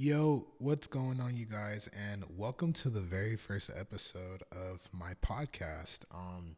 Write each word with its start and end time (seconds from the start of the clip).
Yo, 0.00 0.46
what's 0.58 0.86
going 0.86 1.18
on, 1.18 1.36
you 1.36 1.44
guys? 1.44 1.90
And 2.08 2.22
welcome 2.36 2.72
to 2.74 2.88
the 2.88 3.00
very 3.00 3.34
first 3.34 3.68
episode 3.76 4.44
of 4.52 4.78
my 4.92 5.14
podcast. 5.26 6.04
Um, 6.14 6.54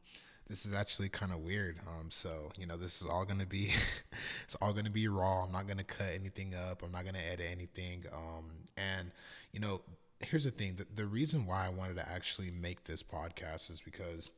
this 0.46 0.66
is 0.66 0.74
actually 0.74 1.08
kind 1.08 1.33
of 1.33 1.39
weird. 1.39 1.81
Um, 1.89 2.11
so 2.11 2.53
you 2.58 2.67
know, 2.67 2.76
this 2.76 3.00
is 3.00 3.08
all 3.08 3.25
gonna 3.25 3.47
be, 3.47 3.73
it's 4.45 4.57
all 4.57 4.75
gonna 4.75 4.91
be 4.91 5.08
raw. 5.08 5.45
I'm 5.45 5.53
not 5.53 5.67
gonna 5.67 5.84
cut 5.84 6.08
anything 6.15 6.55
up. 6.55 6.83
I'm 6.83 6.92
not 6.92 7.07
gonna 7.07 7.17
edit 7.33 7.47
anything. 7.50 8.05
Um, 8.12 8.66
and 8.77 9.11
you 9.52 9.61
know, 9.61 9.80
here's 10.18 10.45
the 10.45 10.50
thing: 10.50 10.75
the, 10.77 10.86
the 10.95 11.07
reason 11.07 11.46
why 11.46 11.64
I 11.64 11.70
wanted 11.70 11.96
to 11.96 12.07
actually 12.07 12.50
make 12.50 12.84
this 12.84 13.02
podcast 13.02 13.70
is 13.70 13.80
because 13.80 14.30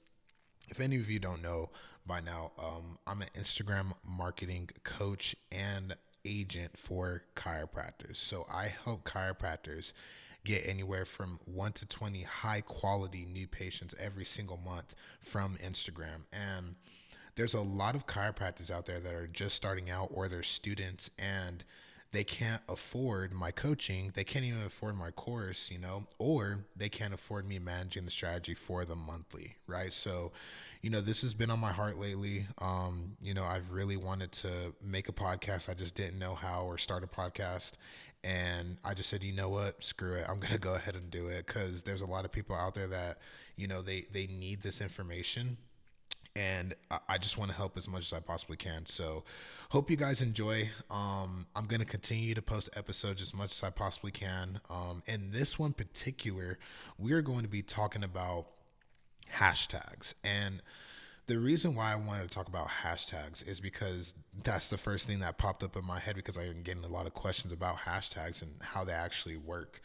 if 0.69 0.79
any 0.79 0.95
of 0.98 1.11
you 1.11 1.19
don't 1.19 1.43
know 1.43 1.71
by 2.07 2.21
now, 2.21 2.53
um, 2.57 3.00
I'm 3.09 3.21
an 3.21 3.29
Instagram 3.37 3.95
marketing 4.05 4.71
coach 4.84 5.34
and 5.50 5.96
agent 6.25 6.77
for 6.77 7.23
chiropractors. 7.34 8.16
So 8.16 8.46
I 8.50 8.68
help 8.68 9.04
chiropractors 9.04 9.93
get 10.45 10.66
anywhere 10.66 11.04
from 11.04 11.39
1 11.45 11.72
to 11.72 11.86
20 11.86 12.22
high 12.22 12.61
quality 12.61 13.25
new 13.25 13.46
patients 13.46 13.95
every 14.00 14.25
single 14.25 14.57
month 14.57 14.95
from 15.21 15.57
Instagram. 15.64 16.25
And 16.32 16.76
there's 17.36 17.54
a 17.54 17.61
lot 17.61 17.95
of 17.95 18.07
chiropractors 18.07 18.71
out 18.71 18.86
there 18.86 19.00
that 19.00 19.14
are 19.14 19.26
just 19.26 19.57
starting 19.57 19.90
out 19.90 20.11
or 20.12 20.29
they're 20.29 20.43
students 20.43 21.11
and 21.18 21.64
they 22.12 22.25
can't 22.25 22.61
afford 22.68 23.32
my 23.32 23.50
coaching. 23.50 24.12
They 24.14 24.22
can't 24.22 24.44
even 24.44 24.62
afford 24.62 24.96
my 24.96 25.11
course, 25.11 25.70
you 25.70 25.79
know, 25.79 26.04
or 26.18 26.58
they 26.76 26.90
can't 26.90 27.14
afford 27.14 27.46
me 27.46 27.58
managing 27.58 28.04
the 28.04 28.11
strategy 28.11 28.54
for 28.54 28.84
them 28.84 28.98
monthly, 29.07 29.57
right? 29.66 29.93
So, 29.93 30.32
you 30.82 30.90
know, 30.90 31.00
this 31.00 31.22
has 31.22 31.32
been 31.32 31.50
on 31.50 31.58
my 31.58 31.72
heart 31.72 31.98
lately. 31.98 32.47
Um, 32.58 33.17
you 33.22 33.33
know, 33.33 33.44
I've 33.44 33.70
really 33.70 33.97
wanted 33.97 34.30
to 34.33 34.48
make 34.83 35.08
a 35.08 35.12
podcast. 35.12 35.70
I 35.70 35.75
just 35.75 35.94
didn't 35.94 36.19
know 36.19 36.34
how 36.34 36.64
or 36.64 36.77
start 36.77 37.03
a 37.03 37.06
podcast. 37.06 37.72
And 38.22 38.77
I 38.84 38.92
just 38.92 39.08
said, 39.08 39.22
you 39.22 39.33
know 39.33 39.48
what, 39.48 39.83
screw 39.83 40.12
it. 40.12 40.27
I'm 40.28 40.39
gonna 40.39 40.58
go 40.58 40.75
ahead 40.75 40.94
and 40.94 41.11
do 41.11 41.28
it 41.28 41.47
because 41.47 41.83
there's 41.83 42.03
a 42.03 42.06
lot 42.06 42.27
of 42.27 42.31
people 42.31 42.55
out 42.55 42.75
there 42.75 42.89
that, 42.89 43.19
you 43.56 43.67
know, 43.67 43.81
they 43.81 44.06
they 44.12 44.27
need 44.27 44.62
this 44.62 44.83
information 44.83 45.56
and 46.34 46.75
I 47.08 47.19
just 47.19 47.36
want 47.36 47.50
to 47.50 47.56
help 47.56 47.77
as 47.77 47.86
much 47.86 48.06
as 48.06 48.12
I 48.12 48.20
possibly 48.20 48.56
can. 48.56 48.86
So, 48.86 49.25
hope 49.69 49.91
you 49.91 49.97
guys 49.97 50.22
enjoy. 50.22 50.70
Um, 50.91 51.47
I'm 51.55 51.66
going 51.66 51.80
to 51.80 51.86
continue 51.86 52.34
to 52.34 52.42
post 52.42 52.70
episodes 52.75 53.20
as 53.20 53.34
much 53.34 53.52
as 53.52 53.62
I 53.62 53.70
possibly 53.70 54.11
can. 54.11 54.60
Um, 54.70 55.03
and 55.06 55.33
this 55.33 55.58
one 55.58 55.72
particular, 55.72 56.58
we 56.98 57.12
are 57.12 57.22
going 57.22 57.42
to 57.42 57.48
be 57.48 57.62
talking 57.62 58.03
about 58.03 58.47
hashtags. 59.34 60.14
And 60.25 60.62
the 61.27 61.38
reason 61.38 61.75
why 61.75 61.92
I 61.92 61.97
wanted 61.97 62.22
to 62.22 62.34
talk 62.34 62.48
about 62.48 62.69
hashtags 62.69 63.47
is 63.47 63.60
because 63.60 64.14
that's 64.42 64.70
the 64.70 64.78
first 64.78 65.06
thing 65.06 65.20
that 65.20 65.38
popped 65.38 65.62
up 65.62 65.77
in 65.77 65.86
my 65.86 65.98
head 65.98 66.16
because 66.16 66.36
I've 66.36 66.53
been 66.53 66.62
getting 66.62 66.84
a 66.84 66.88
lot 66.88 67.06
of 67.06 67.14
questions 67.14 67.53
about 67.53 67.78
hashtags 67.78 68.42
and 68.42 68.53
how 68.60 68.84
they 68.84 68.92
actually 68.92 69.36
work. 69.36 69.80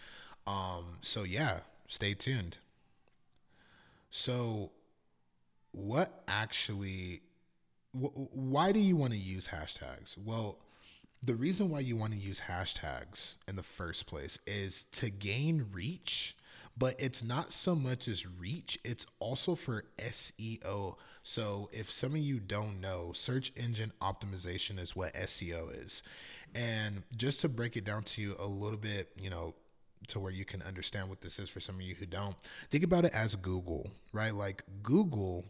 Um, 0.46 1.00
so, 1.02 1.24
yeah, 1.24 1.60
stay 1.88 2.14
tuned. 2.14 2.58
So, 4.10 4.72
what 5.78 6.24
actually, 6.28 7.22
wh- 7.94 8.36
why 8.36 8.72
do 8.72 8.80
you 8.80 8.96
want 8.96 9.14
to 9.14 9.20
use 9.20 9.50
hashtags? 9.50 10.18
Well, 10.18 10.60
the 11.24 11.36
reason 11.36 11.70
why 11.70 11.80
you 11.80 11.96
want 11.96 12.14
to 12.14 12.20
use 12.20 12.42
hashtags 12.42 13.36
in 13.48 13.56
the 13.56 13.64
first 13.64 14.08
place 14.08 14.40
is 14.46 14.86
to 14.94 15.10
gain 15.10 15.68
reach 15.72 16.36
but 16.78 16.96
it's 17.00 17.24
not 17.24 17.52
so 17.52 17.76
much 17.76 18.08
as 18.08 18.28
reach, 18.28 18.78
it's 18.84 19.08
also 19.20 19.56
for 19.56 19.86
SEO. 19.98 20.96
So, 21.24 21.70
if 21.74 21.90
some 21.90 22.12
of 22.12 22.20
you 22.20 22.40
don't 22.40 22.80
know, 22.80 23.12
search 23.14 23.52
engine 23.56 23.92
optimization 24.02 24.80
is 24.80 24.96
what 24.96 25.14
SEO 25.16 25.84
is. 25.84 26.04
And 26.54 27.04
just 27.16 27.42
to 27.42 27.50
break 27.50 27.76
it 27.78 27.84
down 27.84 28.04
to 28.04 28.22
you 28.22 28.36
a 28.40 28.46
little 28.46 28.78
bit, 28.78 29.10
you 29.20 29.30
know, 29.30 29.56
to 30.10 30.20
where 30.20 30.32
you 30.32 30.46
can 30.46 30.62
understand 30.62 31.10
what 31.10 31.22
this 31.22 31.40
is 31.40 31.50
for 31.50 31.60
some 31.60 31.76
of 31.76 31.82
you 31.82 31.96
who 31.96 32.06
don't, 32.06 32.36
think 32.70 32.84
about 32.84 33.06
it 33.06 33.14
as 33.14 33.34
Google, 33.36 33.90
right? 34.14 34.34
Like 34.34 34.64
Google, 34.84 35.46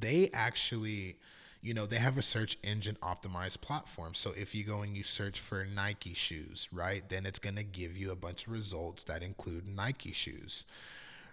they 0.00 0.30
actually 0.32 1.16
you 1.64 1.72
know, 1.72 1.86
they 1.86 1.96
have 1.96 2.18
a 2.18 2.22
search 2.22 2.58
engine 2.62 2.98
optimized 3.02 3.62
platform. 3.62 4.12
So 4.12 4.32
if 4.36 4.54
you 4.54 4.64
go 4.64 4.82
and 4.82 4.94
you 4.94 5.02
search 5.02 5.40
for 5.40 5.64
Nike 5.64 6.12
shoes, 6.12 6.68
right, 6.70 7.02
then 7.08 7.24
it's 7.24 7.38
going 7.38 7.56
to 7.56 7.64
give 7.64 7.96
you 7.96 8.10
a 8.10 8.14
bunch 8.14 8.46
of 8.46 8.52
results 8.52 9.04
that 9.04 9.22
include 9.22 9.66
Nike 9.66 10.12
shoes, 10.12 10.66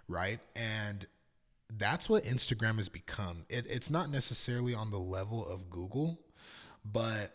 right? 0.08 0.40
And 0.56 1.04
that's 1.76 2.08
what 2.08 2.24
Instagram 2.24 2.76
has 2.76 2.88
become. 2.88 3.44
It, 3.50 3.66
it's 3.68 3.90
not 3.90 4.08
necessarily 4.08 4.74
on 4.74 4.90
the 4.90 4.98
level 4.98 5.46
of 5.46 5.68
Google, 5.68 6.18
but 6.82 7.32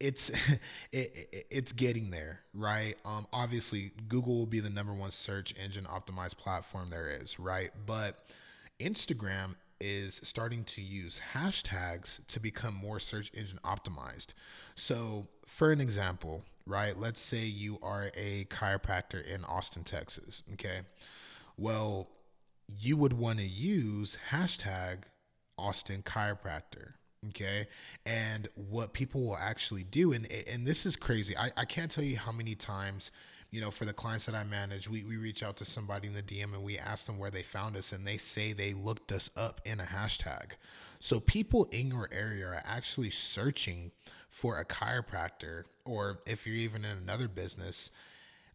it's 0.00 0.30
it, 0.92 1.28
it, 1.30 1.46
it's 1.50 1.72
getting 1.72 2.10
there, 2.10 2.40
right? 2.54 2.94
Um, 3.04 3.26
obviously, 3.34 3.92
Google 4.08 4.38
will 4.38 4.46
be 4.46 4.60
the 4.60 4.70
number 4.70 4.94
one 4.94 5.10
search 5.10 5.54
engine 5.62 5.84
optimized 5.84 6.38
platform 6.38 6.88
there 6.88 7.08
is, 7.08 7.38
right? 7.38 7.70
But 7.84 8.18
Instagram 8.80 9.56
is 9.80 10.20
starting 10.24 10.64
to 10.64 10.82
use 10.82 11.20
hashtags 11.34 12.26
to 12.26 12.40
become 12.40 12.74
more 12.74 12.98
search 12.98 13.30
engine 13.34 13.60
optimized. 13.64 14.28
So, 14.74 15.28
for 15.46 15.72
an 15.72 15.80
example, 15.80 16.42
right, 16.66 16.98
let's 16.98 17.20
say 17.20 17.44
you 17.44 17.78
are 17.82 18.10
a 18.16 18.46
chiropractor 18.50 19.24
in 19.24 19.44
Austin, 19.44 19.84
Texas, 19.84 20.42
okay? 20.54 20.80
Well, 21.56 22.08
you 22.68 22.96
would 22.96 23.14
want 23.14 23.38
to 23.38 23.46
use 23.46 24.18
hashtag 24.30 25.04
Austin 25.56 26.02
chiropractor, 26.02 26.92
okay? 27.28 27.68
And 28.04 28.48
what 28.54 28.92
people 28.92 29.22
will 29.22 29.36
actually 29.36 29.84
do, 29.84 30.12
and, 30.12 30.30
and 30.46 30.66
this 30.66 30.86
is 30.86 30.96
crazy, 30.96 31.36
I, 31.36 31.50
I 31.56 31.64
can't 31.64 31.90
tell 31.90 32.04
you 32.04 32.16
how 32.16 32.32
many 32.32 32.54
times 32.54 33.10
you 33.50 33.60
know, 33.60 33.70
for 33.70 33.84
the 33.84 33.92
clients 33.92 34.26
that 34.26 34.34
I 34.34 34.44
manage, 34.44 34.88
we, 34.88 35.04
we 35.04 35.16
reach 35.16 35.42
out 35.42 35.56
to 35.58 35.64
somebody 35.64 36.08
in 36.08 36.14
the 36.14 36.22
DM 36.22 36.52
and 36.54 36.62
we 36.62 36.78
ask 36.78 37.06
them 37.06 37.18
where 37.18 37.30
they 37.30 37.42
found 37.42 37.76
us, 37.76 37.92
and 37.92 38.06
they 38.06 38.18
say 38.18 38.52
they 38.52 38.74
looked 38.74 39.10
us 39.10 39.30
up 39.36 39.60
in 39.64 39.80
a 39.80 39.84
hashtag. 39.84 40.52
So 40.98 41.20
people 41.20 41.64
in 41.70 41.88
your 41.88 42.08
area 42.12 42.46
are 42.46 42.62
actually 42.64 43.10
searching 43.10 43.92
for 44.28 44.58
a 44.58 44.64
chiropractor, 44.64 45.64
or 45.84 46.18
if 46.26 46.46
you're 46.46 46.56
even 46.56 46.84
in 46.84 46.98
another 46.98 47.28
business, 47.28 47.90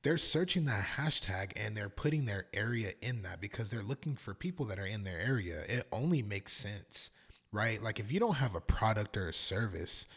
they're 0.04 0.18
searching 0.18 0.66
that 0.66 0.86
hashtag 0.98 1.54
and 1.56 1.76
they're 1.76 1.90
putting 1.90 2.26
their 2.26 2.46
area 2.54 2.92
in 3.02 3.24
that 3.24 3.40
because 3.42 3.72
they're 3.72 3.82
looking 3.82 4.16
for 4.16 4.34
people 4.34 4.66
that 4.68 4.78
are 4.78 4.86
in 4.86 5.06
their 5.06 5.20
area. 5.20 5.64
It 5.68 5.88
only 5.92 6.22
makes 6.22 6.52
sense, 6.54 7.10
right? 7.52 7.82
Like 7.82 8.00
if 8.00 8.12
you 8.12 8.20
don't 8.20 8.36
have 8.36 8.54
a 8.54 8.62
product 8.62 9.16
or 9.16 9.30
a 9.30 9.34
service, 9.34 10.08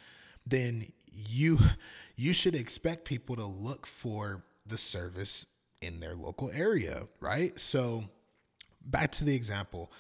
then 0.45 0.89
you 1.13 1.59
you 2.17 2.33
should 2.33 2.55
expect 2.55 3.05
people 3.05 3.37
to 3.37 3.45
look 3.45 3.87
for 3.87 4.43
the 4.67 4.79
service 4.79 5.47
in 5.81 6.01
their 6.01 6.15
local 6.15 6.51
area, 6.53 7.05
right? 7.21 7.59
So 7.59 8.05
back 8.85 9.13
to 9.13 9.25
the 9.25 9.35
example, 9.35 9.93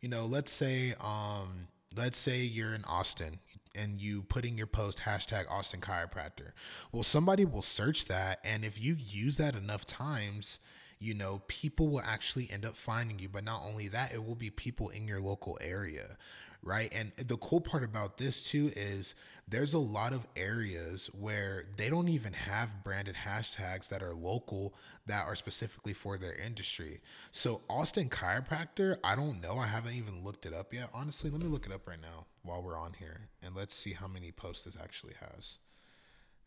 you 0.00 0.08
know, 0.08 0.26
let's 0.26 0.50
say 0.50 0.94
um 1.00 1.68
let's 1.96 2.18
say 2.18 2.40
you're 2.40 2.74
in 2.74 2.84
Austin 2.84 3.38
and 3.74 4.00
you 4.00 4.22
put 4.22 4.44
in 4.44 4.56
your 4.56 4.66
post 4.66 5.00
hashtag 5.00 5.50
Austin 5.50 5.80
chiropractor. 5.80 6.52
Well, 6.92 7.02
somebody 7.02 7.44
will 7.44 7.62
search 7.62 8.06
that 8.06 8.38
and 8.44 8.64
if 8.64 8.82
you 8.82 8.96
use 8.98 9.36
that 9.38 9.54
enough 9.54 9.84
times, 9.86 10.58
you 10.98 11.14
know, 11.14 11.42
people 11.48 11.88
will 11.88 12.00
actually 12.00 12.48
end 12.50 12.64
up 12.64 12.76
finding 12.76 13.18
you. 13.18 13.28
But 13.28 13.44
not 13.44 13.62
only 13.64 13.88
that, 13.88 14.12
it 14.14 14.24
will 14.24 14.34
be 14.34 14.50
people 14.50 14.88
in 14.88 15.06
your 15.06 15.20
local 15.20 15.58
area, 15.60 16.16
right? 16.64 16.92
And 16.94 17.12
the 17.16 17.36
cool 17.36 17.60
part 17.60 17.84
about 17.84 18.18
this 18.18 18.42
too 18.42 18.72
is 18.74 19.14
there's 19.46 19.74
a 19.74 19.78
lot 19.78 20.12
of 20.14 20.26
areas 20.34 21.10
where 21.18 21.66
they 21.76 21.90
don't 21.90 22.08
even 22.08 22.32
have 22.32 22.82
branded 22.82 23.14
hashtags 23.26 23.88
that 23.90 24.02
are 24.02 24.14
local 24.14 24.74
that 25.06 25.26
are 25.26 25.34
specifically 25.34 25.92
for 25.92 26.16
their 26.16 26.34
industry. 26.34 27.00
So 27.30 27.60
Austin 27.68 28.08
chiropractor, 28.08 28.96
I 29.04 29.14
don't 29.14 29.40
know. 29.42 29.58
I 29.58 29.66
haven't 29.66 29.94
even 29.94 30.24
looked 30.24 30.46
it 30.46 30.54
up 30.54 30.72
yet. 30.72 30.88
Honestly, 30.94 31.28
let 31.30 31.40
me 31.40 31.48
look 31.48 31.66
it 31.66 31.72
up 31.72 31.86
right 31.86 32.00
now 32.00 32.26
while 32.42 32.62
we're 32.62 32.78
on 32.78 32.94
here 32.98 33.28
and 33.42 33.54
let's 33.54 33.74
see 33.74 33.92
how 33.92 34.06
many 34.06 34.32
posts 34.32 34.64
this 34.64 34.78
actually 34.82 35.14
has. 35.20 35.58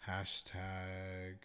Hashtag 0.07 1.37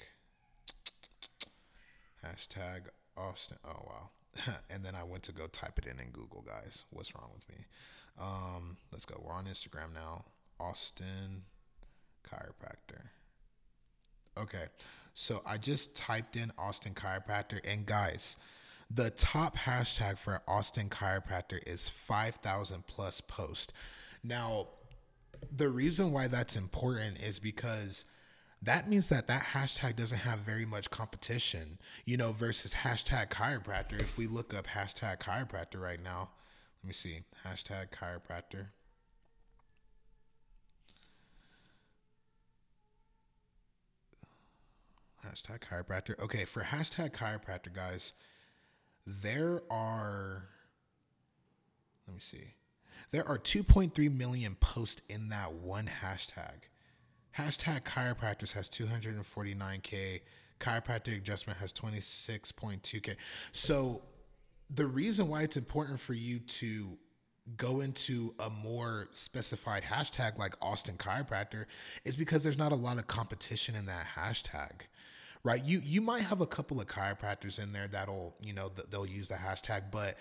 hashtag 2.25 2.83
Austin. 3.17 3.59
Oh 3.63 3.85
wow. 3.87 4.11
and 4.71 4.85
then 4.85 4.95
I 4.95 5.05
went 5.05 5.23
to 5.25 5.33
go 5.33 5.47
type 5.47 5.79
it 5.79 5.87
in 5.87 5.99
in 6.01 6.11
Google, 6.11 6.43
guys. 6.47 6.83
What's 6.91 7.15
wrong 7.15 7.31
with 7.35 7.49
me? 7.49 7.65
Um, 8.21 8.77
let's 8.91 9.05
go. 9.05 9.21
We're 9.25 9.33
on 9.33 9.47
Instagram 9.47 9.95
now. 9.95 10.25
Austin 10.61 11.43
chiropractor. 12.29 13.03
Okay. 14.39 14.67
So 15.15 15.43
I 15.45 15.59
just 15.59 15.95
typed 15.95 16.37
in 16.37 16.53
Austin 16.57 16.95
chiropractor 16.95 17.61
and 17.65 17.85
guys, 17.85 18.37
the 18.91 19.11
top 19.11 19.57
hashtag 19.57 20.19
for 20.19 20.41
Austin 20.47 20.89
chiropractor 20.89 21.61
is 21.67 21.89
5,000 21.89 22.87
plus 22.87 23.21
post. 23.21 23.73
Now, 24.23 24.69
the 25.55 25.69
reason 25.69 26.13
why 26.13 26.29
that's 26.29 26.57
important 26.57 27.23
is 27.23 27.39
because 27.39 28.05
that 28.63 28.89
means 28.89 29.09
that 29.09 29.27
that 29.27 29.43
hashtag 29.43 29.97
doesn't 29.97 30.19
have 30.19 30.39
very 30.41 30.65
much 30.65 30.89
competition, 30.89 31.79
you 32.05 32.17
know, 32.17 32.31
versus 32.31 32.75
hashtag 32.75 33.29
chiropractor. 33.29 34.01
If 34.01 34.17
we 34.17 34.29
look 34.29 34.55
up 34.55 34.69
hashtag 34.69 35.19
chiropractor 35.19 35.81
right 35.81 36.01
now, 36.01 36.31
let 36.83 36.89
me 36.89 36.93
see, 36.93 37.23
hashtag 37.45 37.89
chiropractor. 37.91 38.67
Hashtag 45.27 45.61
chiropractor. 45.61 46.19
Okay, 46.21 46.45
for 46.45 46.63
hashtag 46.63 47.13
chiropractor, 47.13 47.73
guys, 47.73 48.13
there 49.07 49.63
are, 49.71 50.45
let 52.07 52.15
me 52.15 52.21
see, 52.21 52.55
there 53.11 53.27
are 53.27 53.39
2.3 53.39 54.17
million 54.17 54.55
posts 54.55 55.03
in 55.09 55.31
that 55.31 55.53
one 55.53 55.91
hashtag. 56.03 56.69
Hashtag 57.37 57.85
chiropractors 57.85 58.53
has 58.53 58.69
249K. 58.69 60.21
Chiropractic 60.61 61.17
adjustment 61.17 61.59
has 61.59 61.73
26.2K. 61.73 63.17
So 63.51 64.03
the 64.71 64.87
reason 64.87 65.29
why 65.29 65.43
it's 65.43 65.57
important 65.57 65.99
for 65.99 66.15
you 66.15 66.39
to 66.39 66.97
go 67.57 67.81
into 67.81 68.35
a 68.39 68.49
more 68.49 69.09
specified 69.13 69.83
hashtag 69.83 70.39
like 70.39 70.55
Austin 70.63 70.97
chiropractor 70.97 71.65
is 72.05 72.15
because 72.15 72.45
there's 72.45 72.59
not 72.59 72.71
a 72.71 72.77
lot 72.77 72.99
of 72.99 73.09
competition 73.09 73.75
in 73.75 73.87
that 73.87 74.07
hashtag 74.17 74.83
right? 75.45 75.65
You 75.65 75.81
you 75.85 76.01
might 76.01 76.23
have 76.23 76.41
a 76.41 76.47
couple 76.47 76.81
of 76.81 76.87
chiropractors 76.87 77.61
in 77.61 77.73
there 77.73 77.89
that'll 77.89 78.37
you 78.41 78.53
know 78.53 78.71
they'll 78.91 79.07
use 79.07 79.29
the 79.29 79.35
hashtag, 79.35 79.91
but 79.91 80.17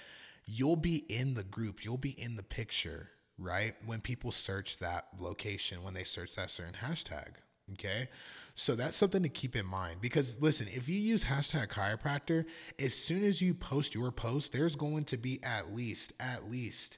you'll 0.45 0.75
be 0.75 0.97
in 1.09 1.33
the 1.33 1.43
group, 1.43 1.83
you'll 1.83 1.97
be 1.97 2.19
in 2.19 2.35
the 2.35 2.43
picture, 2.43 3.09
right? 3.41 3.75
When 3.85 4.01
people 4.01 4.31
search 4.31 4.77
that 4.77 5.07
location, 5.19 5.83
when 5.83 5.93
they 5.93 6.03
search 6.03 6.35
that 6.35 6.49
certain 6.49 6.73
hashtag, 6.73 7.29
okay. 7.73 8.09
So 8.53 8.75
that's 8.75 8.97
something 8.97 9.23
to 9.23 9.29
keep 9.29 9.55
in 9.55 9.65
mind 9.65 10.01
because 10.01 10.41
listen, 10.41 10.67
if 10.67 10.89
you 10.89 10.99
use 10.99 11.25
hashtag 11.25 11.69
chiropractor, 11.69 12.45
as 12.77 12.93
soon 12.93 13.23
as 13.23 13.41
you 13.41 13.53
post 13.53 13.95
your 13.95 14.11
post, 14.11 14.51
there's 14.51 14.75
going 14.75 15.05
to 15.05 15.17
be 15.17 15.41
at 15.43 15.73
least, 15.73 16.13
at 16.19 16.49
least 16.49 16.97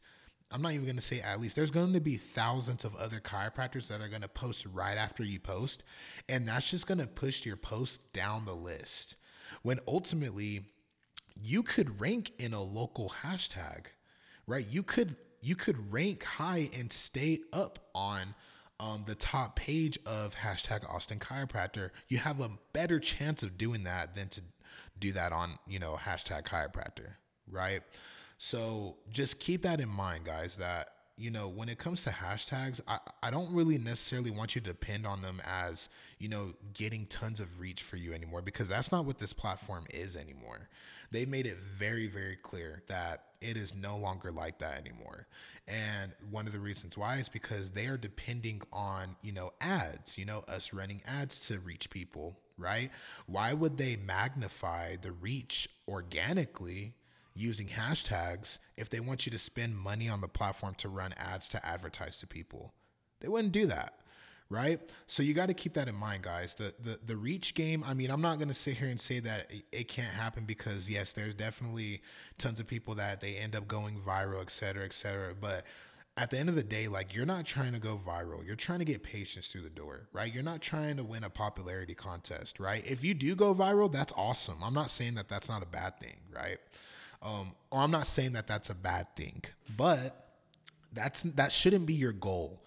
I'm 0.54 0.62
not 0.62 0.74
even 0.74 0.86
going 0.86 0.98
to 0.98 1.02
say 1.02 1.20
at 1.20 1.42
least. 1.42 1.56
There's 1.56 1.72
going 1.72 1.94
to 1.94 2.00
be 2.00 2.16
thousands 2.16 2.86
of 2.86 2.96
other 2.96 3.20
chiropractors 3.20 3.88
that 3.88 4.02
are 4.02 4.08
going 4.08 4.22
to 4.22 4.28
post 4.28 4.68
right 4.72 4.98
after 4.98 5.24
you 5.24 5.40
post. 5.40 5.84
And 6.30 6.48
that's 6.48 6.70
just 6.70 6.86
going 6.86 7.00
to 7.00 7.08
push 7.08 7.44
your 7.44 7.58
post 7.58 8.14
down 8.14 8.46
the 8.46 8.56
list. 8.56 9.16
When 9.64 9.80
ultimately, 9.88 10.62
you 11.42 11.64
could 11.64 12.00
rank 12.00 12.34
in 12.38 12.54
a 12.54 12.62
local 12.62 13.14
hashtag, 13.24 13.86
right? 14.46 14.66
You 14.70 14.84
could 14.84 15.18
you 15.44 15.56
could 15.56 15.92
rank 15.92 16.24
high 16.24 16.70
and 16.78 16.92
stay 16.92 17.42
up 17.52 17.80
on 17.94 18.34
um, 18.80 19.04
the 19.06 19.16
top 19.16 19.56
page 19.56 20.00
of 20.06 20.36
hashtag 20.36 20.90
Austin 20.90 21.20
Chiropractor. 21.20 21.92
You 22.08 22.18
have 22.20 22.40
a 22.40 22.50
better 22.74 23.00
chance 23.00 23.44
of 23.44 23.58
doing 23.58 23.84
that 23.84 24.16
than 24.16 24.30
to 24.30 24.42
do 25.00 25.12
that 25.12 25.32
on 25.32 25.58
you 25.68 25.80
know 25.80 25.98
hashtag 26.02 26.44
chiropractor, 26.46 27.12
right? 27.50 27.82
So 28.38 28.98
just 29.10 29.40
keep 29.40 29.62
that 29.62 29.80
in 29.80 29.90
mind, 29.90 30.26
guys, 30.26 30.58
that 30.58 30.90
you 31.18 31.30
know, 31.30 31.48
when 31.48 31.70
it 31.70 31.78
comes 31.78 32.04
to 32.04 32.10
hashtags, 32.10 32.82
I, 32.88 33.00
I 33.22 33.30
don't 33.30 33.54
really 33.54 33.78
necessarily 33.78 34.32
want 34.32 34.56
you 34.56 34.62
to 34.62 34.68
depend 34.68 35.06
on 35.06 35.22
them 35.22 35.42
as, 35.46 35.90
you 36.18 36.28
know, 36.28 36.54
getting 36.74 37.06
tons 37.06 37.40
of 37.40 37.60
reach 37.60 37.84
for 37.84 37.98
you 37.98 38.14
anymore 38.14 38.42
because 38.42 38.70
that's 38.70 38.92
not 38.92 39.06
what 39.06 39.20
this 39.20 39.34
platform 39.34 39.86
is 39.94 40.18
anymore. 40.18 40.70
They 41.12 41.26
made 41.26 41.46
it 41.46 41.58
very, 41.58 42.08
very 42.08 42.36
clear 42.36 42.82
that 42.88 43.26
it 43.42 43.58
is 43.58 43.76
no 43.76 43.98
longer 43.98 44.32
like 44.32 44.58
that 44.60 44.80
anymore. 44.80 45.28
And 45.68 46.14
one 46.32 46.48
of 46.48 46.54
the 46.54 46.60
reasons 46.60 46.98
why 46.98 47.18
is 47.18 47.30
because 47.30 47.72
they 47.72 47.86
are 47.86 47.98
depending 47.98 48.62
on, 48.72 49.16
you 49.22 49.32
know, 49.32 49.52
ads, 49.62 50.18
you 50.18 50.26
know, 50.26 50.44
us 50.48 50.74
running 50.74 51.02
ads 51.06 51.48
to 51.48 51.60
reach 51.60 51.92
people, 51.92 52.40
right? 52.58 52.90
Why 53.28 53.54
would 53.54 53.78
they 53.78 53.96
magnify 53.96 54.96
the 54.96 55.12
reach 55.12 55.70
organically 55.88 56.96
using 57.36 57.68
hashtags 57.68 58.60
if 58.78 58.90
they 58.90 59.00
want 59.00 59.26
you 59.26 59.32
to 59.32 59.38
spend 59.38 59.78
money 59.78 60.10
on 60.10 60.22
the 60.22 60.28
platform 60.28 60.74
to 60.76 60.90
run 60.90 61.14
ads 61.18 61.48
to 61.50 61.66
advertise 61.66 62.18
to 62.18 62.28
people. 62.28 62.74
They 63.20 63.28
wouldn't 63.28 63.54
do 63.54 63.66
that. 63.68 63.94
Right. 64.50 64.80
So 65.08 65.24
you 65.24 65.34
got 65.34 65.48
to 65.48 65.56
keep 65.56 65.74
that 65.74 65.88
in 65.88 65.96
mind, 65.96 66.22
guys. 66.22 66.54
The, 66.54 66.76
the 66.80 67.00
the 67.04 67.18
reach 67.18 67.56
game, 67.56 67.84
I 67.88 67.96
mean, 67.96 68.12
I'm 68.12 68.22
not 68.22 68.38
gonna 68.38 68.54
sit 68.54 68.78
here 68.78 68.90
and 68.90 69.00
say 69.00 69.20
that 69.22 69.52
it 69.72 69.88
can't 69.88 70.14
happen 70.14 70.44
because 70.46 70.88
yes, 70.88 71.14
there's 71.14 71.34
definitely 71.34 72.04
tons 72.38 72.60
of 72.60 72.68
people 72.68 72.94
that 72.96 73.20
they 73.20 73.38
end 73.38 73.56
up 73.56 73.68
going 73.68 74.00
viral, 74.00 74.42
et 74.42 74.52
cetera, 74.52 74.86
et 74.86 74.94
cetera. 74.94 75.34
But 75.34 75.66
at 76.18 76.30
the 76.30 76.38
end 76.38 76.50
of 76.50 76.56
the 76.56 76.64
day, 76.64 76.88
like 76.88 77.16
you're 77.16 77.26
not 77.26 77.46
trying 77.46 77.74
to 77.74 77.80
go 77.80 77.98
viral. 77.98 78.46
You're 78.46 78.56
trying 78.56 78.80
to 78.80 78.86
get 78.86 79.02
patients 79.02 79.48
through 79.48 79.64
the 79.64 79.70
door, 79.72 80.08
right? 80.14 80.32
You're 80.32 80.44
not 80.44 80.62
trying 80.62 80.98
to 80.98 81.04
win 81.04 81.24
a 81.24 81.30
popularity 81.32 81.96
contest, 81.96 82.60
right? 82.60 82.86
If 82.86 83.04
you 83.04 83.16
do 83.16 83.34
go 83.36 83.56
viral, 83.56 83.92
that's 83.92 84.14
awesome. 84.16 84.58
I'm 84.64 84.76
not 84.76 84.92
saying 84.92 85.16
that 85.16 85.30
that's 85.30 85.50
not 85.50 85.64
a 85.64 85.68
bad 85.68 86.00
thing, 86.00 86.18
right? 86.32 86.60
Um, 87.24 87.54
I'm 87.72 87.90
not 87.90 88.06
saying 88.06 88.34
that 88.34 88.48
that's 88.48 88.70
a 88.70 88.76
bad 88.76 89.16
thing, 89.16 89.44
but 89.78 90.28
that's 90.92 91.24
that 91.24 91.54
shouldn't 91.54 91.86
be 91.86 91.94
your 91.94 92.12
goal, 92.12 92.62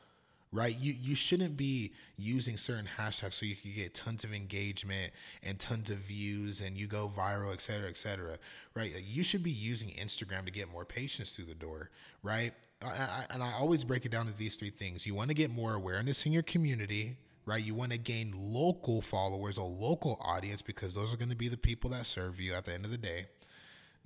right? 0.50 0.74
You 0.78 0.94
you 0.98 1.14
shouldn't 1.14 1.58
be 1.58 1.92
using 2.16 2.56
certain 2.56 2.88
hashtags 2.98 3.34
so 3.34 3.44
you 3.44 3.54
can 3.54 3.72
get 3.74 3.92
tons 3.92 4.24
of 4.24 4.32
engagement 4.32 5.12
and 5.42 5.58
tons 5.58 5.90
of 5.90 5.98
views 5.98 6.62
and 6.62 6.76
you 6.78 6.86
go 6.86 7.12
viral, 7.14 7.52
et 7.52 7.60
cetera, 7.60 7.90
et 7.90 7.98
cetera, 7.98 8.38
right? 8.74 8.92
You 9.06 9.22
should 9.22 9.42
be 9.42 9.50
using 9.50 9.90
Instagram 9.90 10.46
to 10.46 10.50
get 10.50 10.72
more 10.72 10.86
patients 10.86 11.36
through 11.36 11.46
the 11.46 11.54
door, 11.54 11.90
right? 12.22 12.54
I, 12.82 12.86
I, 12.86 13.24
and 13.30 13.42
I 13.42 13.52
always 13.52 13.84
break 13.84 14.06
it 14.06 14.10
down 14.10 14.26
to 14.26 14.36
these 14.36 14.56
three 14.56 14.70
things. 14.70 15.06
You 15.06 15.14
want 15.14 15.28
to 15.28 15.34
get 15.34 15.50
more 15.50 15.74
awareness 15.74 16.24
in 16.24 16.32
your 16.32 16.42
community, 16.42 17.16
right? 17.44 17.62
You 17.62 17.74
want 17.74 17.92
to 17.92 17.98
gain 17.98 18.34
local 18.36 19.02
followers, 19.02 19.58
a 19.58 19.62
local 19.62 20.18
audience, 20.22 20.62
because 20.62 20.94
those 20.94 21.12
are 21.12 21.16
going 21.16 21.30
to 21.30 21.36
be 21.36 21.48
the 21.48 21.56
people 21.56 21.90
that 21.90 22.06
serve 22.06 22.40
you 22.40 22.54
at 22.54 22.64
the 22.64 22.72
end 22.72 22.84
of 22.84 22.90
the 22.90 22.98
day. 22.98 23.26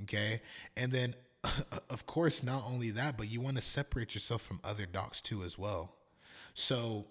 Okay. 0.02 0.40
And 0.76 0.92
then, 0.92 1.14
of 1.90 2.06
course, 2.06 2.42
not 2.42 2.64
only 2.66 2.90
that, 2.90 3.16
but 3.16 3.30
you 3.30 3.40
want 3.40 3.56
to 3.56 3.62
separate 3.62 4.14
yourself 4.14 4.42
from 4.42 4.60
other 4.64 4.86
docs 4.86 5.20
too, 5.20 5.42
as 5.42 5.58
well. 5.58 5.94
So 6.54 7.06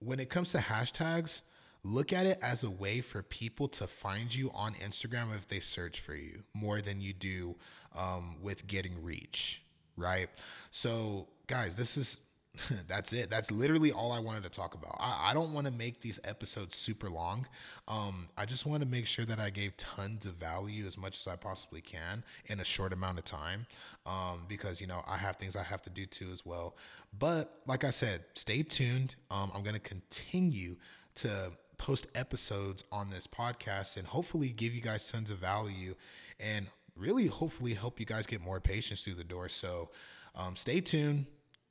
when 0.00 0.20
it 0.20 0.30
comes 0.30 0.52
to 0.52 0.58
hashtags, 0.58 1.42
look 1.82 2.12
at 2.12 2.26
it 2.26 2.38
as 2.42 2.64
a 2.64 2.70
way 2.70 3.00
for 3.00 3.22
people 3.22 3.68
to 3.68 3.86
find 3.86 4.34
you 4.34 4.50
on 4.54 4.74
Instagram 4.74 5.34
if 5.34 5.46
they 5.46 5.60
search 5.60 6.00
for 6.00 6.14
you 6.14 6.42
more 6.54 6.80
than 6.80 7.00
you 7.00 7.12
do 7.12 7.56
um, 7.96 8.36
with 8.42 8.66
getting 8.66 9.02
reach, 9.02 9.62
right? 9.96 10.28
So, 10.70 11.28
guys, 11.46 11.76
this 11.76 11.96
is 11.96 12.18
that's 12.88 13.12
it. 13.12 13.30
That's 13.30 13.50
literally 13.50 13.92
all 13.92 14.12
I 14.12 14.20
wanted 14.20 14.42
to 14.44 14.50
talk 14.50 14.74
about. 14.74 14.96
I, 14.98 15.30
I 15.30 15.34
don't 15.34 15.52
want 15.52 15.66
to 15.66 15.72
make 15.72 16.00
these 16.00 16.18
episodes 16.24 16.76
super 16.76 17.08
long. 17.08 17.46
Um, 17.88 18.28
I 18.36 18.44
just 18.44 18.66
want 18.66 18.82
to 18.82 18.88
make 18.88 19.06
sure 19.06 19.24
that 19.24 19.38
I 19.38 19.50
gave 19.50 19.76
tons 19.76 20.26
of 20.26 20.34
value 20.34 20.86
as 20.86 20.96
much 20.96 21.18
as 21.18 21.26
I 21.26 21.36
possibly 21.36 21.80
can 21.80 22.24
in 22.46 22.60
a 22.60 22.64
short 22.64 22.92
amount 22.92 23.18
of 23.18 23.24
time. 23.24 23.66
Um, 24.06 24.46
because 24.48 24.80
you 24.80 24.86
know 24.86 25.02
I 25.06 25.16
have 25.16 25.36
things 25.36 25.56
I 25.56 25.62
have 25.62 25.82
to 25.82 25.90
do 25.90 26.06
too 26.06 26.30
as 26.32 26.44
well. 26.44 26.76
But 27.18 27.60
like 27.66 27.84
I 27.84 27.90
said, 27.90 28.24
stay 28.34 28.62
tuned. 28.62 29.16
Um, 29.30 29.50
I'm 29.54 29.62
going 29.62 29.74
to 29.74 29.80
continue 29.80 30.76
to 31.16 31.52
post 31.78 32.08
episodes 32.14 32.84
on 32.92 33.10
this 33.10 33.26
podcast 33.26 33.96
and 33.96 34.06
hopefully 34.06 34.50
give 34.50 34.74
you 34.74 34.80
guys 34.80 35.10
tons 35.10 35.30
of 35.30 35.38
value 35.38 35.94
and 36.38 36.66
really 36.96 37.26
hopefully 37.26 37.74
help 37.74 37.98
you 37.98 38.06
guys 38.06 38.26
get 38.26 38.40
more 38.40 38.60
patients 38.60 39.02
through 39.02 39.14
the 39.14 39.24
door. 39.24 39.48
So 39.48 39.90
um, 40.34 40.56
stay 40.56 40.80
tuned 40.80 41.26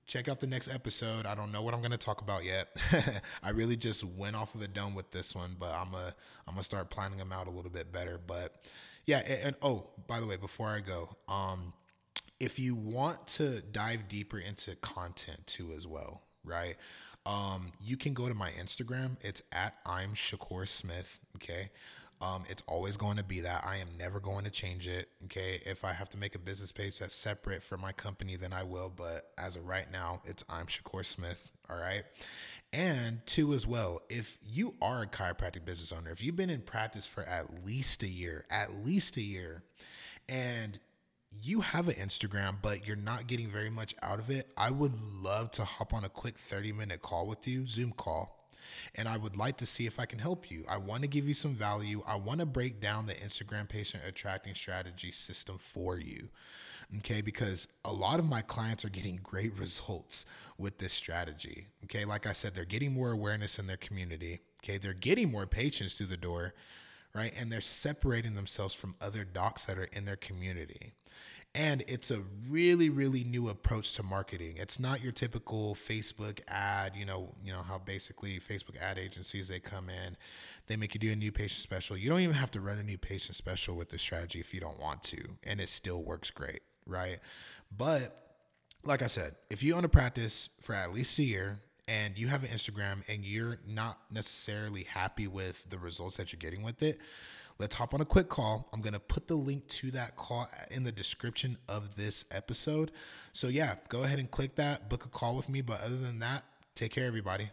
check 0.10 0.28
out 0.28 0.40
the 0.40 0.48
next 0.48 0.74
episode. 0.74 1.28
I 1.28 1.36
don't 1.36 1.52
know 1.52 1.62
what 1.62 1.76
I'm 1.76 1.82
to 1.92 1.98
talk 1.98 2.22
about 2.22 2.44
yet. 2.44 2.76
I 3.44 3.52
really 3.52 3.76
just 3.76 4.04
went 4.04 4.36
off 4.36 4.56
of 4.56 4.60
the 4.60 4.68
dome 4.68 4.96
with 4.96 5.12
this 5.12 5.36
one, 5.36 5.56
but 5.58 5.72
I'm 5.72 5.94
a 5.94 6.16
I'm 6.48 6.56
gonna 6.56 6.64
start 6.64 6.90
planning 6.90 7.20
them 7.20 7.32
out 7.32 7.48
a 7.48 7.52
little 7.52 7.70
bit 7.70 7.92
better. 7.92 8.20
But 8.26 8.56
yeah, 9.06 9.20
and, 9.20 9.40
and 9.46 9.56
oh, 9.62 9.88
by 10.08 10.20
the 10.20 10.26
way, 10.26 10.36
before 10.36 10.68
I 10.68 10.80
go, 10.80 11.16
um, 11.28 11.74
if 12.40 12.58
you 12.58 12.74
want 12.74 13.28
to 13.28 13.62
dive 13.62 14.08
deeper 14.08 14.40
into 14.40 14.76
content 14.78 15.46
too 15.46 15.74
as 15.78 15.86
well, 15.86 16.24
right? 16.44 16.76
Um, 17.28 17.72
you 17.80 17.96
can 17.96 18.16
go 18.16 18.28
to 18.28 18.34
my 18.34 18.50
Instagram. 18.52 19.18
It's 19.22 19.44
at 19.52 19.76
I'm 19.86 20.16
Shakur 20.16 20.68
Smith. 20.68 21.20
Okay. 21.36 21.70
Um, 22.22 22.44
it's 22.50 22.64
always 22.68 22.98
going 22.98 23.18
to 23.18 23.24
be 23.24 23.42
that. 23.42 23.64
I 23.66 23.78
am 23.78 23.88
never 23.98 24.20
going 24.20 24.44
to 24.44 24.52
change 24.52 24.88
it. 24.88 25.10
Okay. 25.26 25.62
If 25.66 25.86
I 25.86 25.94
have 25.94 26.10
to 26.10 26.18
make 26.18 26.36
a 26.36 26.40
business 26.40 26.72
page 26.72 27.00
that's 27.00 27.16
separate 27.16 27.64
for 27.64 27.78
my 27.78 27.92
company, 27.94 28.36
then 28.36 28.52
I 28.52 28.64
will. 28.64 28.92
But 28.94 29.32
as 29.38 29.56
of 29.56 29.66
right 29.66 29.90
now, 29.90 30.22
it's 30.26 30.44
I'm 30.50 30.66
Shakur 30.66 31.06
Smith. 31.06 31.50
All 31.70 31.78
right. 31.78 32.04
And 32.74 33.22
two, 33.26 33.54
as 33.54 33.66
well, 33.66 34.02
if 34.10 34.38
you 34.46 34.76
are 34.82 35.04
a 35.04 35.08
chiropractic 35.08 35.66
business 35.66 35.92
owner, 35.92 36.12
if 36.12 36.22
you've 36.22 36.36
been 36.36 36.50
in 36.50 36.62
practice 36.62 37.06
for 37.06 37.24
at 37.24 37.66
least 37.66 38.04
a 38.04 38.08
year, 38.08 38.46
at 38.50 38.86
least 38.86 39.18
a 39.18 39.22
year, 39.22 39.64
and 40.28 40.78
you 41.42 41.62
have 41.62 41.88
an 41.88 41.96
Instagram, 41.96 42.58
but 42.62 42.86
you're 42.86 42.96
not 42.96 43.28
getting 43.28 43.50
very 43.50 43.70
much 43.70 43.96
out 44.04 44.20
of 44.20 44.30
it, 44.30 44.52
I 44.56 44.70
would 44.72 44.94
love 45.22 45.52
to 45.52 45.64
hop 45.64 45.94
on 45.94 46.04
a 46.04 46.10
quick 46.10 46.38
30 46.38 46.74
minute 46.74 47.02
call 47.02 47.28
with 47.28 47.48
you, 47.48 47.66
Zoom 47.66 47.92
call 47.92 48.39
and 48.96 49.08
I 49.08 49.18
would 49.18 49.36
like 49.36 49.58
to 49.58 49.66
see 49.66 49.86
if 49.86 50.00
I 50.00 50.06
can 50.06 50.20
help 50.20 50.50
you. 50.50 50.66
I 50.70 50.78
want 50.78 51.04
to 51.04 51.08
give 51.10 51.28
you 51.28 51.34
some 51.34 51.56
value. 51.56 52.04
I 52.08 52.16
want 52.16 52.40
to 52.40 52.46
break 52.46 52.80
down 52.80 53.06
the 53.06 53.14
Instagram 53.14 53.68
patient 53.68 54.04
attracting 54.08 54.56
strategy 54.56 55.12
system 55.12 55.58
for 55.58 56.00
you. 56.00 56.30
Okay, 56.98 57.22
because 57.22 57.68
a 57.86 57.94
lot 57.94 58.20
of 58.20 58.26
my 58.26 58.42
clients 58.42 58.84
are 58.84 58.90
getting 58.90 59.20
great 59.22 59.58
results 59.58 60.26
with 60.58 60.80
this 60.80 60.94
strategy. 60.94 61.68
Okay, 61.86 62.04
like 62.04 62.26
I 62.26 62.34
said, 62.34 62.56
they're 62.56 62.66
getting 62.66 62.94
more 62.94 63.12
awareness 63.12 63.60
in 63.60 63.68
their 63.68 63.78
community. 63.78 64.40
Okay, 64.64 64.78
they're 64.78 64.94
getting 64.94 65.32
more 65.32 65.46
patients 65.46 65.96
through 65.96 66.08
the 66.08 66.18
door, 66.18 66.54
right? 67.14 67.32
And 67.40 67.52
they're 67.52 67.62
separating 67.62 68.36
themselves 68.36 68.74
from 68.74 68.96
other 69.00 69.24
docs 69.24 69.66
that 69.66 69.78
are 69.78 69.90
in 69.94 70.06
their 70.06 70.16
community. 70.16 70.94
And 71.56 71.84
it's 71.88 72.12
a 72.12 72.22
really, 72.48 72.90
really 72.90 73.24
new 73.24 73.50
approach 73.50 73.96
to 73.96 74.04
marketing. 74.04 74.58
It's 74.58 74.80
not 74.80 75.02
your 75.02 75.12
typical 75.12 75.74
Facebook 75.74 76.42
ad, 76.48 76.96
you 76.96 77.06
know, 77.06 77.34
you 77.44 77.52
know 77.52 77.64
how 77.64 77.80
basically 77.80 78.40
Facebook 78.40 78.80
ad 78.80 79.00
agencies 79.00 79.48
they 79.48 79.60
come 79.60 79.90
in, 79.90 80.16
they 80.68 80.76
make 80.76 80.94
you 80.94 81.00
do 81.00 81.12
a 81.12 81.16
new 81.16 81.32
patient 81.32 81.62
special. 81.62 81.98
You 81.98 82.08
don't 82.08 82.20
even 82.20 82.36
have 82.36 82.52
to 82.52 82.62
run 82.62 82.78
a 82.78 82.84
new 82.84 83.00
patient 83.00 83.36
special 83.36 83.76
with 83.76 83.90
this 83.90 84.02
strategy 84.02 84.40
if 84.40 84.54
you 84.54 84.60
don't 84.60 84.80
want 84.80 85.02
to, 85.04 85.22
and 85.44 85.60
it 85.60 85.70
still 85.70 86.04
works 86.04 86.30
great, 86.30 86.62
right? 86.86 87.18
But 87.76 88.16
like 88.84 89.02
I 89.02 89.08
said, 89.08 89.36
if 89.50 89.64
you 89.64 89.76
own 89.76 89.86
a 89.86 89.90
practice 89.90 90.50
for 90.62 90.74
at 90.74 90.94
least 90.94 91.18
a 91.20 91.24
year 91.24 91.58
and 91.88 92.18
you 92.18 92.28
have 92.28 92.44
an 92.44 92.50
Instagram 92.50 93.04
and 93.10 93.26
you're 93.26 93.58
not 93.68 94.00
necessarily 94.12 94.84
happy 94.84 95.28
with 95.28 95.70
the 95.70 95.80
results 95.80 96.18
that 96.18 96.32
you're 96.32 96.40
getting 96.40 96.64
with 96.64 96.82
it, 96.84 97.00
let's 97.60 97.76
hop 97.76 97.94
on 97.94 98.02
a 98.02 98.06
quick 98.06 98.30
call. 98.30 98.68
I'm 98.74 98.82
going 98.82 98.94
to 98.94 99.00
put 99.00 99.28
the 99.28 99.36
link 99.36 99.68
to 99.68 99.92
that 99.92 100.16
call 100.16 100.50
in 100.72 100.84
the 100.84 100.92
description 100.92 101.58
of 101.68 101.96
this 101.96 102.26
episode. 102.32 102.92
So, 103.34 103.48
yeah, 103.48 103.76
go 103.90 104.04
ahead 104.04 104.20
and 104.20 104.32
click 104.32 104.56
that, 104.56 104.90
book 104.90 105.06
a 105.06 105.10
call 105.10 105.36
with 105.36 105.50
me. 105.50 105.62
But 105.62 105.82
other 105.82 105.98
than 105.98 106.20
that, 106.20 106.44
take 106.74 106.94
care, 106.94 107.06
everybody. 107.06 107.52